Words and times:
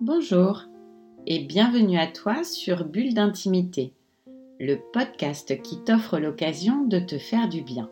Bonjour 0.00 0.64
et 1.24 1.44
bienvenue 1.44 1.98
à 1.98 2.08
toi 2.08 2.42
sur 2.42 2.84
Bulle 2.84 3.14
d'intimité, 3.14 3.94
le 4.58 4.80
podcast 4.92 5.62
qui 5.62 5.84
t'offre 5.84 6.18
l'occasion 6.18 6.84
de 6.84 6.98
te 6.98 7.16
faire 7.16 7.48
du 7.48 7.62
bien. 7.62 7.88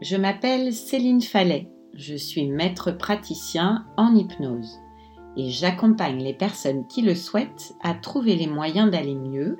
Je 0.00 0.16
m'appelle 0.16 0.72
Céline 0.72 1.22
Fallet, 1.22 1.68
je 1.94 2.14
suis 2.14 2.46
maître 2.46 2.92
praticien 2.92 3.84
en 3.96 4.14
hypnose 4.14 4.78
et 5.36 5.50
j'accompagne 5.50 6.22
les 6.22 6.34
personnes 6.34 6.86
qui 6.86 7.02
le 7.02 7.16
souhaitent 7.16 7.74
à 7.82 7.92
trouver 7.94 8.36
les 8.36 8.46
moyens 8.46 8.92
d'aller 8.92 9.16
mieux 9.16 9.58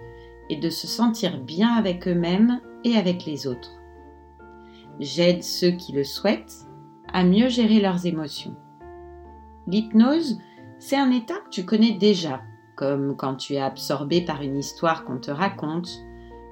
et 0.48 0.56
de 0.56 0.70
se 0.70 0.86
sentir 0.86 1.40
bien 1.40 1.70
avec 1.70 2.06
eux-mêmes 2.06 2.60
et 2.84 2.96
avec 2.96 3.26
les 3.26 3.48
autres. 3.48 3.72
J'aide 5.00 5.42
ceux 5.42 5.72
qui 5.72 5.90
le 5.90 6.04
souhaitent 6.04 6.68
à 7.12 7.24
mieux 7.24 7.48
gérer 7.48 7.80
leurs 7.80 8.06
émotions. 8.06 8.54
L'hypnose, 9.66 10.38
c'est 10.80 10.96
un 10.96 11.10
état 11.10 11.34
que 11.34 11.50
tu 11.50 11.66
connais 11.66 11.92
déjà, 11.92 12.40
comme 12.74 13.14
quand 13.14 13.36
tu 13.36 13.54
es 13.54 13.60
absorbé 13.60 14.22
par 14.22 14.40
une 14.40 14.58
histoire 14.58 15.04
qu'on 15.04 15.18
te 15.18 15.30
raconte, 15.30 16.00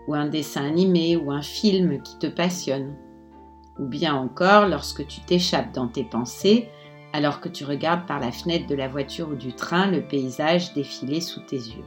ou 0.06 0.14
un 0.14 0.26
dessin 0.26 0.66
animé 0.66 1.16
ou 1.16 1.32
un 1.32 1.42
film 1.42 2.02
qui 2.02 2.18
te 2.18 2.26
passionne. 2.26 2.94
Ou 3.78 3.86
bien 3.86 4.14
encore 4.14 4.68
lorsque 4.68 5.06
tu 5.06 5.22
t'échappes 5.22 5.72
dans 5.72 5.88
tes 5.88 6.04
pensées 6.04 6.68
alors 7.14 7.40
que 7.40 7.48
tu 7.48 7.64
regardes 7.64 8.06
par 8.06 8.20
la 8.20 8.30
fenêtre 8.30 8.66
de 8.66 8.74
la 8.74 8.86
voiture 8.86 9.30
ou 9.30 9.34
du 9.34 9.54
train 9.54 9.90
le 9.90 10.02
paysage 10.02 10.74
défiler 10.74 11.22
sous 11.22 11.40
tes 11.40 11.56
yeux. 11.56 11.84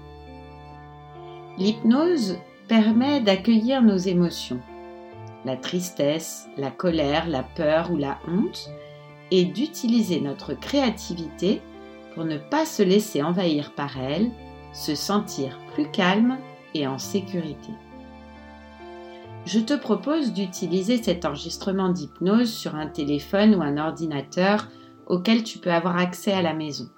L'hypnose 1.59 2.39
permet 2.67 3.22
d'accueillir 3.22 3.84
nos 3.84 3.98
émotions, 3.98 4.62
la 5.45 5.58
tristesse, 5.58 6.48
la 6.58 6.72
colère, 6.72 7.30
la 7.30 7.44
peur 7.44 7.92
ou 7.92 7.98
la 7.98 8.17
honte, 8.28 8.72
et 9.30 9.45
d'utiliser 9.45 10.22
notre 10.22 10.55
créativité 10.55 11.62
pour 12.14 12.26
ne 12.26 12.38
pas 12.38 12.66
se 12.66 12.84
laisser 12.84 13.22
envahir 13.22 13.74
par 13.74 13.98
elle, 13.98 14.32
se 14.73 14.95
sentir 14.95 15.58
plus 15.73 15.90
calme 15.92 16.38
et 16.73 16.88
en 16.88 16.98
sécurité. 16.98 17.72
Je 19.45 19.59
te 19.59 19.73
propose 19.73 20.34
d'utiliser 20.34 21.02
cet 21.02 21.26
enregistrement 21.26 21.90
d'hypnose 21.90 22.52
sur 22.52 22.76
un 22.76 22.88
téléphone 22.88 23.56
ou 23.56 23.62
un 23.62 23.78
ordinateur 23.78 24.68
auquel 25.08 25.44
tu 25.44 25.58
peux 25.58 25.72
avoir 25.72 25.98
accès 25.98 26.31
à 26.31 26.42
la 26.42 26.53
maison. 26.53 26.90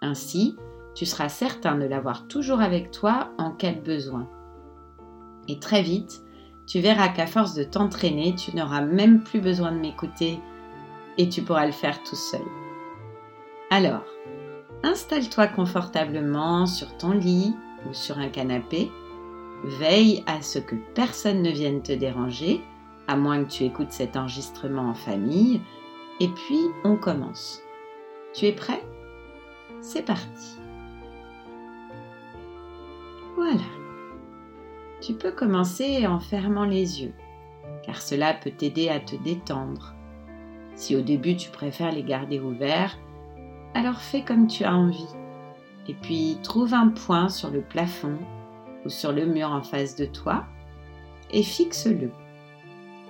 Ainsi, 0.00 0.56
tu 0.94 1.06
seras 1.06 1.28
certain 1.28 1.76
de 1.76 1.84
l'avoir 1.84 2.26
toujours 2.28 2.60
avec 2.60 2.90
toi 2.90 3.30
en 3.38 3.50
cas 3.50 3.72
de 3.72 3.80
besoin. 3.80 4.28
Et 5.48 5.58
très 5.58 5.82
vite, 5.82 6.22
tu 6.66 6.80
verras 6.80 7.08
qu'à 7.08 7.26
force 7.26 7.54
de 7.54 7.64
t'entraîner, 7.64 8.34
tu 8.34 8.56
n'auras 8.56 8.82
même 8.82 9.22
plus 9.22 9.40
besoin 9.40 9.72
de 9.72 9.78
m'écouter 9.78 10.38
et 11.18 11.28
tu 11.28 11.42
pourras 11.42 11.66
le 11.66 11.72
faire 11.72 12.02
tout 12.02 12.16
seul. 12.16 12.42
Alors, 13.70 14.04
installe-toi 14.82 15.46
confortablement 15.48 16.66
sur 16.66 16.96
ton 16.96 17.12
lit 17.12 17.54
ou 17.88 17.94
sur 17.94 18.18
un 18.18 18.28
canapé. 18.28 18.90
Veille 19.64 20.24
à 20.26 20.42
ce 20.42 20.58
que 20.58 20.74
personne 20.94 21.42
ne 21.42 21.50
vienne 21.50 21.82
te 21.82 21.92
déranger, 21.92 22.62
à 23.06 23.16
moins 23.16 23.44
que 23.44 23.50
tu 23.50 23.64
écoutes 23.64 23.92
cet 23.92 24.16
enregistrement 24.16 24.90
en 24.90 24.94
famille. 24.94 25.60
Et 26.20 26.28
puis, 26.28 26.60
on 26.84 26.96
commence. 26.96 27.60
Tu 28.34 28.46
es 28.46 28.52
prêt? 28.52 28.82
C'est 29.80 30.04
parti. 30.04 30.58
Voilà. 33.36 33.64
Tu 35.00 35.14
peux 35.14 35.32
commencer 35.32 36.06
en 36.06 36.20
fermant 36.20 36.64
les 36.64 37.02
yeux, 37.02 37.14
car 37.84 38.00
cela 38.00 38.34
peut 38.34 38.52
t'aider 38.52 38.88
à 38.88 39.00
te 39.00 39.16
détendre. 39.16 39.94
Si 40.76 40.94
au 40.94 41.00
début 41.00 41.36
tu 41.36 41.50
préfères 41.50 41.90
les 41.90 42.04
garder 42.04 42.38
ouverts, 42.38 42.96
alors 43.74 44.00
fais 44.00 44.22
comme 44.22 44.46
tu 44.46 44.64
as 44.64 44.74
envie. 44.74 45.08
Et 45.88 45.94
puis 45.94 46.38
trouve 46.42 46.74
un 46.74 46.88
point 46.88 47.28
sur 47.28 47.50
le 47.50 47.60
plafond 47.60 48.18
ou 48.84 48.88
sur 48.88 49.12
le 49.12 49.26
mur 49.26 49.50
en 49.50 49.62
face 49.62 49.96
de 49.96 50.04
toi 50.04 50.44
et 51.30 51.42
fixe-le. 51.42 52.10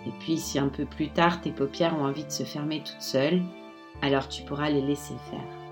Et 0.07 0.11
puis 0.21 0.39
si 0.39 0.59
un 0.59 0.69
peu 0.69 0.85
plus 0.85 1.11
tard 1.11 1.41
tes 1.41 1.51
paupières 1.51 1.97
ont 1.99 2.05
envie 2.05 2.25
de 2.25 2.31
se 2.31 2.45
fermer 2.45 2.83
toutes 2.83 3.03
seules, 3.03 3.43
alors 4.01 4.29
tu 4.29 4.43
pourras 4.43 4.71
les 4.71 4.81
laisser 4.81 5.15
faire. 5.31 5.63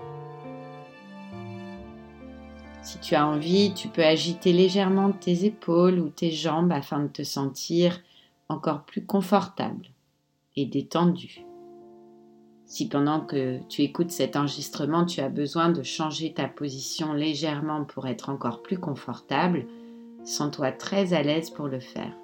Si 2.81 2.99
tu 2.99 3.15
as 3.15 3.27
envie, 3.27 3.73
tu 3.73 3.89
peux 3.89 4.03
agiter 4.03 4.53
légèrement 4.53 5.11
tes 5.11 5.45
épaules 5.45 5.99
ou 5.99 6.09
tes 6.09 6.31
jambes 6.31 6.71
afin 6.71 6.99
de 6.99 7.07
te 7.07 7.23
sentir 7.23 7.99
encore 8.49 8.83
plus 8.83 9.05
confortable 9.05 9.87
et 10.55 10.65
détendu. 10.65 11.45
Si 12.71 12.87
pendant 12.87 13.19
que 13.19 13.59
tu 13.67 13.81
écoutes 13.81 14.11
cet 14.11 14.37
enregistrement, 14.37 15.03
tu 15.03 15.19
as 15.19 15.27
besoin 15.27 15.71
de 15.71 15.83
changer 15.83 16.33
ta 16.33 16.47
position 16.47 17.11
légèrement 17.11 17.83
pour 17.83 18.07
être 18.07 18.29
encore 18.29 18.61
plus 18.61 18.77
confortable, 18.77 19.67
sens-toi 20.23 20.71
très 20.71 21.11
à 21.11 21.21
l'aise 21.21 21.49
pour 21.49 21.67
le 21.67 21.81
faire. 21.81 22.17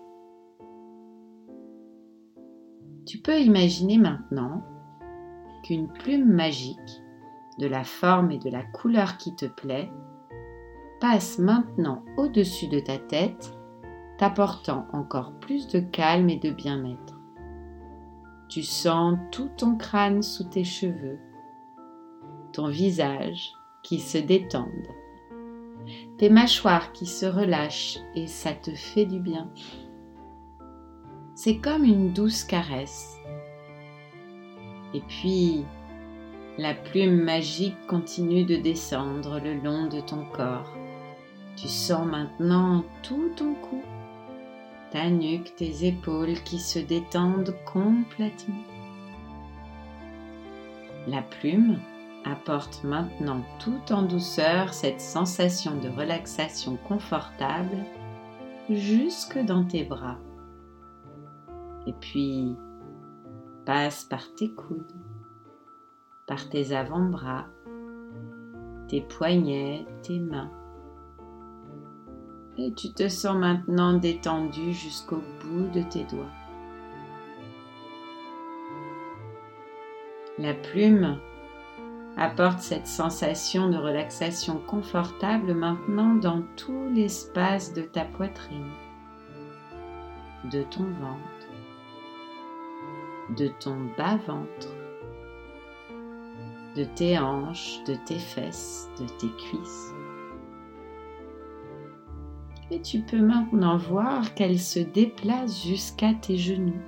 Tu 3.05 3.17
peux 3.17 3.41
imaginer 3.41 3.97
maintenant 3.97 4.63
qu'une 5.65 5.91
plume 5.91 6.31
magique, 6.31 7.03
de 7.59 7.67
la 7.67 7.83
forme 7.83 8.31
et 8.31 8.39
de 8.39 8.49
la 8.49 8.63
couleur 8.63 9.17
qui 9.17 9.35
te 9.35 9.47
plaît, 9.47 9.91
passe 11.01 11.39
maintenant 11.39 12.05
au-dessus 12.15 12.69
de 12.69 12.79
ta 12.79 12.97
tête, 12.97 13.51
t'apportant 14.17 14.87
encore 14.93 15.33
plus 15.41 15.67
de 15.67 15.81
calme 15.81 16.29
et 16.29 16.39
de 16.39 16.51
bien-être. 16.51 17.16
Tu 18.49 18.63
sens 18.63 19.17
tout 19.31 19.49
ton 19.57 19.75
crâne 19.75 20.21
sous 20.21 20.45
tes 20.45 20.63
cheveux, 20.63 21.19
ton 22.53 22.67
visage 22.67 23.53
qui 23.83 23.99
se 23.99 24.17
détendent, 24.17 24.87
tes 26.17 26.29
mâchoires 26.29 26.91
qui 26.93 27.05
se 27.05 27.25
relâchent 27.25 27.99
et 28.15 28.27
ça 28.27 28.53
te 28.53 28.71
fait 28.71 29.05
du 29.05 29.19
bien. 29.19 29.49
C'est 31.35 31.57
comme 31.57 31.83
une 31.83 32.13
douce 32.13 32.43
caresse. 32.43 33.17
Et 34.93 35.01
puis, 35.01 35.65
la 36.57 36.73
plume 36.73 37.21
magique 37.21 37.77
continue 37.87 38.45
de 38.45 38.55
descendre 38.55 39.39
le 39.39 39.55
long 39.55 39.87
de 39.87 39.99
ton 39.99 40.25
corps 40.25 40.73
tu 41.57 41.67
sens 41.67 42.05
maintenant 42.05 42.83
tout 43.01 43.31
ton 43.35 43.55
cou, 43.55 43.81
ta 44.91 45.09
nuque, 45.09 45.55
tes 45.55 45.87
épaules 45.87 46.41
qui 46.43 46.59
se 46.59 46.79
détendent 46.79 47.55
complètement. 47.65 48.63
La 51.07 51.21
plume 51.21 51.77
apporte 52.25 52.83
maintenant 52.83 53.41
tout 53.59 53.91
en 53.91 54.01
douceur 54.01 54.73
cette 54.73 55.01
sensation 55.01 55.75
de 55.79 55.89
relaxation 55.89 56.77
confortable 56.87 57.77
jusque 58.69 59.37
dans 59.37 59.63
tes 59.63 59.83
bras. 59.83 60.17
Et 61.85 61.93
puis 61.93 62.55
passe 63.65 64.03
par 64.03 64.33
tes 64.35 64.51
coudes, 64.51 64.91
par 66.27 66.49
tes 66.49 66.75
avant-bras, 66.75 67.45
tes 68.89 69.01
poignets, 69.01 69.85
tes 70.01 70.19
mains 70.19 70.51
et 72.57 72.73
tu 72.73 72.91
te 72.91 73.07
sens 73.07 73.35
maintenant 73.35 73.93
détendu 73.93 74.73
jusqu'au 74.73 75.21
bout 75.41 75.67
de 75.73 75.81
tes 75.83 76.03
doigts. 76.05 76.25
La 80.39 80.53
plume 80.53 81.19
apporte 82.15 82.59
cette 82.59 82.87
sensation 82.87 83.69
de 83.69 83.77
relaxation 83.77 84.59
confortable 84.59 85.53
maintenant 85.53 86.15
dans 86.15 86.43
tout 86.55 86.89
l'espace 86.93 87.73
de 87.73 87.81
ta 87.81 88.05
poitrine, 88.05 88.71
de 90.51 90.63
ton 90.63 90.83
ventre, 90.83 91.47
de 93.35 93.47
ton 93.59 93.77
bas-ventre, 93.97 94.73
de 96.75 96.83
tes 96.83 97.17
hanches, 97.17 97.83
de 97.87 97.95
tes 98.05 98.19
fesses, 98.19 98.89
de 98.99 99.05
tes 99.05 99.31
cuisses. 99.37 99.93
Et 102.69 102.81
tu 102.81 102.99
peux 102.99 103.21
maintenant 103.21 103.77
voir 103.77 104.33
qu'elle 104.33 104.59
se 104.59 104.79
déplace 104.79 105.63
jusqu'à 105.65 106.13
tes 106.13 106.37
genoux, 106.37 106.81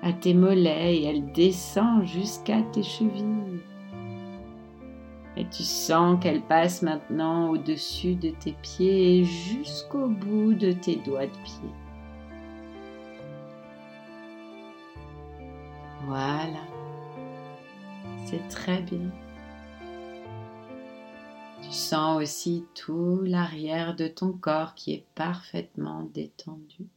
à 0.00 0.12
tes 0.12 0.32
mollets 0.32 0.96
et 0.96 1.04
elle 1.06 1.32
descend 1.32 2.04
jusqu'à 2.04 2.62
tes 2.62 2.84
chevilles. 2.84 3.60
Et 5.36 5.44
tu 5.48 5.64
sens 5.64 6.18
qu'elle 6.20 6.42
passe 6.42 6.82
maintenant 6.82 7.50
au-dessus 7.50 8.14
de 8.14 8.30
tes 8.30 8.54
pieds 8.62 9.18
et 9.18 9.24
jusqu'au 9.24 10.08
bout 10.08 10.54
de 10.54 10.72
tes 10.72 10.96
doigts 10.96 11.26
de 11.26 11.38
pied. 11.44 11.70
Voilà, 16.06 16.62
c'est 18.24 18.48
très 18.48 18.82
bien. 18.82 19.10
Tu 21.68 21.74
sens 21.74 22.22
aussi 22.22 22.64
tout 22.74 23.20
l'arrière 23.24 23.94
de 23.94 24.08
ton 24.08 24.32
corps 24.32 24.74
qui 24.74 24.94
est 24.94 25.04
parfaitement 25.14 26.08
détendu. 26.14 26.88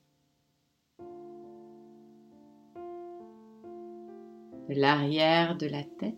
De 4.70 4.74
l'arrière 4.74 5.58
de 5.58 5.68
la 5.68 5.84
tête 5.84 6.16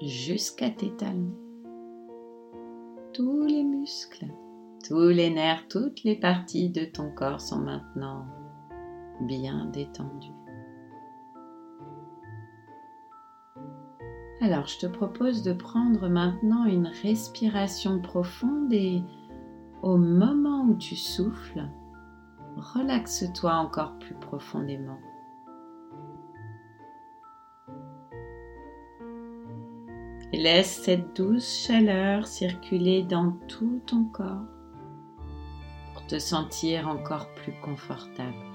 jusqu'à 0.00 0.70
tes 0.70 0.94
talons. 0.94 1.34
Tous 3.14 3.46
les 3.46 3.64
muscles, 3.64 4.28
tous 4.86 5.08
les 5.08 5.30
nerfs, 5.30 5.66
toutes 5.68 6.04
les 6.04 6.14
parties 6.14 6.70
de 6.70 6.84
ton 6.84 7.10
corps 7.10 7.40
sont 7.40 7.58
maintenant 7.58 8.26
bien 9.22 9.64
détendues. 9.72 10.43
Alors 14.40 14.66
je 14.66 14.78
te 14.78 14.86
propose 14.86 15.42
de 15.42 15.52
prendre 15.52 16.08
maintenant 16.08 16.64
une 16.64 16.88
respiration 17.02 18.00
profonde 18.00 18.72
et 18.72 19.02
au 19.82 19.96
moment 19.96 20.64
où 20.64 20.74
tu 20.76 20.96
souffles, 20.96 21.68
relaxe-toi 22.56 23.52
encore 23.52 23.98
plus 23.98 24.14
profondément. 24.14 24.98
Et 30.32 30.38
laisse 30.38 30.82
cette 30.82 31.14
douce 31.14 31.64
chaleur 31.66 32.26
circuler 32.26 33.04
dans 33.04 33.32
tout 33.46 33.80
ton 33.86 34.04
corps 34.04 34.46
pour 35.92 36.06
te 36.06 36.18
sentir 36.18 36.88
encore 36.88 37.32
plus 37.34 37.52
confortable. 37.62 38.53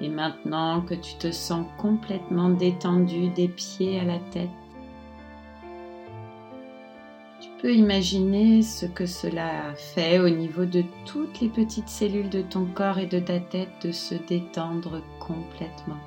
Et 0.00 0.08
maintenant 0.08 0.80
que 0.82 0.94
tu 0.94 1.16
te 1.16 1.32
sens 1.32 1.66
complètement 1.76 2.50
détendu 2.50 3.30
des 3.30 3.48
pieds 3.48 3.98
à 3.98 4.04
la 4.04 4.18
tête, 4.30 4.50
tu 7.40 7.48
peux 7.60 7.74
imaginer 7.74 8.62
ce 8.62 8.86
que 8.86 9.06
cela 9.06 9.74
fait 9.74 10.20
au 10.20 10.28
niveau 10.28 10.64
de 10.64 10.84
toutes 11.04 11.40
les 11.40 11.48
petites 11.48 11.88
cellules 11.88 12.30
de 12.30 12.42
ton 12.42 12.66
corps 12.66 12.98
et 12.98 13.06
de 13.06 13.18
ta 13.18 13.40
tête 13.40 13.70
de 13.82 13.90
se 13.90 14.14
détendre 14.14 15.02
complètement. 15.18 15.98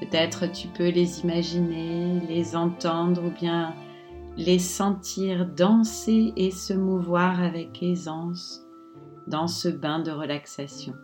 Peut-être 0.00 0.50
tu 0.52 0.68
peux 0.68 0.88
les 0.88 1.20
imaginer, 1.20 2.20
les 2.28 2.56
entendre 2.56 3.24
ou 3.24 3.30
bien 3.30 3.74
les 4.36 4.58
sentir 4.58 5.46
danser 5.46 6.32
et 6.36 6.50
se 6.50 6.72
mouvoir 6.72 7.42
avec 7.42 7.82
aisance 7.82 8.62
dans 9.26 9.46
ce 9.46 9.68
bain 9.68 10.00
de 10.00 10.10
relaxation. 10.10 10.94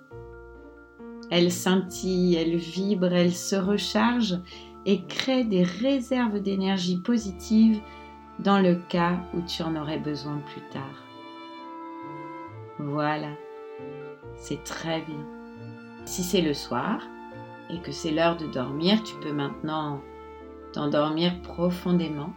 Elle 1.30 1.52
scintille, 1.52 2.36
elle 2.36 2.56
vibre, 2.56 3.12
elle 3.12 3.34
se 3.34 3.56
recharge 3.56 4.38
et 4.86 5.04
crée 5.04 5.44
des 5.44 5.62
réserves 5.62 6.40
d'énergie 6.40 6.96
positive 6.98 7.80
dans 8.38 8.58
le 8.58 8.76
cas 8.76 9.20
où 9.34 9.42
tu 9.42 9.62
en 9.62 9.76
aurais 9.76 9.98
besoin 9.98 10.40
plus 10.52 10.62
tard. 10.70 11.04
Voilà, 12.78 13.30
c'est 14.36 14.62
très 14.64 15.02
bien. 15.02 15.26
Si 16.04 16.22
c'est 16.22 16.40
le 16.40 16.54
soir 16.54 17.02
et 17.68 17.80
que 17.80 17.92
c'est 17.92 18.12
l'heure 18.12 18.36
de 18.36 18.46
dormir, 18.46 19.02
tu 19.02 19.14
peux 19.16 19.32
maintenant 19.32 20.00
t'endormir 20.72 21.40
profondément 21.42 22.32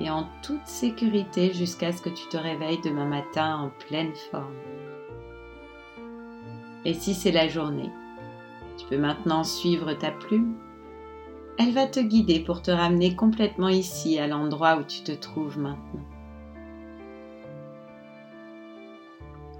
et 0.00 0.10
en 0.10 0.26
toute 0.42 0.66
sécurité 0.66 1.52
jusqu'à 1.52 1.92
ce 1.92 2.02
que 2.02 2.08
tu 2.08 2.26
te 2.28 2.36
réveilles 2.36 2.80
demain 2.82 3.06
matin 3.06 3.56
en 3.56 3.86
pleine 3.86 4.14
forme. 4.30 4.54
Et 6.84 6.94
si 6.94 7.14
c'est 7.14 7.32
la 7.32 7.48
journée, 7.48 7.90
tu 8.76 8.86
peux 8.86 8.98
maintenant 8.98 9.44
suivre 9.44 9.92
ta 9.92 10.10
plume. 10.10 10.54
Elle 11.58 11.72
va 11.72 11.86
te 11.86 12.00
guider 12.00 12.40
pour 12.40 12.62
te 12.62 12.70
ramener 12.70 13.14
complètement 13.14 13.68
ici, 13.68 14.18
à 14.18 14.26
l'endroit 14.26 14.76
où 14.76 14.82
tu 14.82 15.02
te 15.02 15.12
trouves 15.12 15.58
maintenant. 15.58 16.06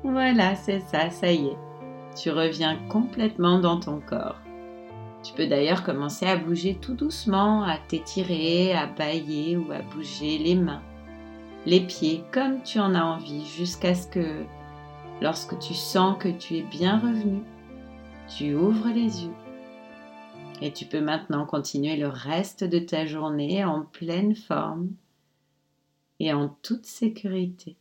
Voilà, 0.02 0.56
c'est 0.56 0.80
ça, 0.80 1.10
ça 1.10 1.30
y 1.30 1.46
est. 1.46 1.58
Tu 2.20 2.30
reviens 2.30 2.76
complètement 2.88 3.60
dans 3.60 3.78
ton 3.78 4.00
corps. 4.00 4.40
Tu 5.22 5.32
peux 5.34 5.46
d'ailleurs 5.46 5.84
commencer 5.84 6.26
à 6.26 6.36
bouger 6.36 6.76
tout 6.80 6.94
doucement, 6.94 7.62
à 7.62 7.78
t'étirer, 7.78 8.72
à 8.72 8.86
bailler 8.86 9.56
ou 9.56 9.70
à 9.70 9.80
bouger 9.94 10.38
les 10.38 10.56
mains, 10.56 10.82
les 11.64 11.80
pieds 11.80 12.24
comme 12.32 12.62
tu 12.62 12.80
en 12.80 12.94
as 12.94 13.04
envie 13.04 13.46
jusqu'à 13.46 13.94
ce 13.94 14.08
que 14.08 14.44
Lorsque 15.22 15.56
tu 15.60 15.72
sens 15.72 16.18
que 16.18 16.28
tu 16.28 16.56
es 16.56 16.62
bien 16.62 16.98
revenu, 16.98 17.44
tu 18.26 18.56
ouvres 18.56 18.88
les 18.88 19.22
yeux 19.24 19.34
et 20.60 20.72
tu 20.72 20.84
peux 20.84 21.00
maintenant 21.00 21.46
continuer 21.46 21.94
le 21.94 22.08
reste 22.08 22.64
de 22.64 22.80
ta 22.80 23.06
journée 23.06 23.64
en 23.64 23.82
pleine 23.82 24.34
forme 24.34 24.90
et 26.18 26.32
en 26.32 26.48
toute 26.48 26.86
sécurité. 26.86 27.76